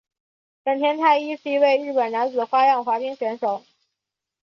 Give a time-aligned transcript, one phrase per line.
[0.63, 3.63] 本田太一是一位日本男子花样滑冰选手。